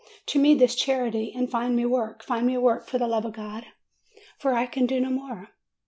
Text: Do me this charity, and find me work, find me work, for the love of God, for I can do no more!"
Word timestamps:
Do 0.25 0.39
me 0.39 0.55
this 0.55 0.73
charity, 0.73 1.31
and 1.35 1.47
find 1.47 1.75
me 1.75 1.85
work, 1.85 2.23
find 2.23 2.47
me 2.47 2.57
work, 2.57 2.87
for 2.87 2.97
the 2.97 3.05
love 3.05 3.23
of 3.23 3.33
God, 3.33 3.67
for 4.39 4.51
I 4.53 4.65
can 4.65 4.87
do 4.87 4.99
no 4.99 5.11
more!" 5.11 5.49